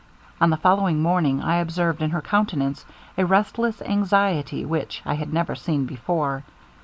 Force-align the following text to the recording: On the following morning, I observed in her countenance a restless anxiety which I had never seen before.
On 0.41 0.49
the 0.49 0.57
following 0.57 0.99
morning, 0.99 1.43
I 1.43 1.57
observed 1.57 2.01
in 2.01 2.09
her 2.09 2.23
countenance 2.23 2.85
a 3.19 3.23
restless 3.23 3.83
anxiety 3.83 4.65
which 4.65 5.03
I 5.05 5.13
had 5.13 5.31
never 5.31 5.53
seen 5.53 5.85
before. 5.85 6.43